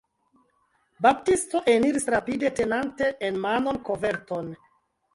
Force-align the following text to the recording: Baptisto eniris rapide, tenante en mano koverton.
Baptisto 1.07 1.61
eniris 1.75 2.09
rapide, 2.15 2.53
tenante 2.63 3.13
en 3.31 3.41
mano 3.47 3.79
koverton. 3.93 4.55